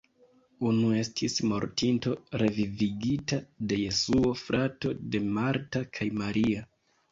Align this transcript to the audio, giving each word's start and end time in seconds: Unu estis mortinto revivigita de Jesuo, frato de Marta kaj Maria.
Unu 0.69 0.87
estis 1.01 1.35
mortinto 1.51 2.13
revivigita 2.43 3.39
de 3.73 3.79
Jesuo, 3.83 4.33
frato 4.49 4.97
de 5.13 5.23
Marta 5.39 5.85
kaj 6.01 6.11
Maria. 6.19 6.69